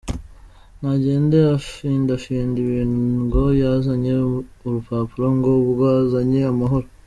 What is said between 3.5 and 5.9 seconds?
yazanye urupapuro ngo ubwo